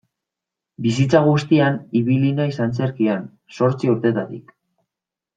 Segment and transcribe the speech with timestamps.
[0.85, 3.27] Bizitza guztian ibili naiz antzerkian,
[3.59, 4.55] zortzi urtetatik.